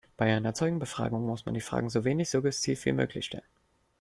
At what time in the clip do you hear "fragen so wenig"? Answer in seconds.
1.61-2.27